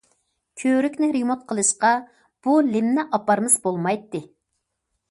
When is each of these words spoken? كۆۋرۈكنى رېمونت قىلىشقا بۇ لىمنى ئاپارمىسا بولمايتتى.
كۆۋرۈكنى 0.61 1.09
رېمونت 1.17 1.43
قىلىشقا 1.51 1.91
بۇ 2.49 2.57
لىمنى 2.71 3.07
ئاپارمىسا 3.07 3.65
بولمايتتى. 3.69 4.27